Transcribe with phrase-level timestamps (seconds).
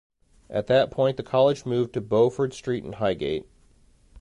[0.49, 3.45] At that point the college moved to Beaufort Street in Highgate.